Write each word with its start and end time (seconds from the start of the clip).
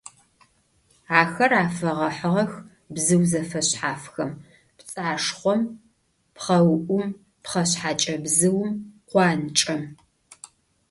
Axer 1.19 1.51
afeğehığex 1.61 2.51
bzıu 2.93 3.21
zefeşshafxem: 3.31 4.31
pts'aşşxhom, 4.75 5.61
pxheu'um, 6.35 7.05
pxheşsheç'ebzıum, 7.43 8.69
khuançç'em, 9.09 9.83